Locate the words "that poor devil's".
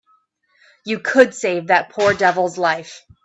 1.67-2.57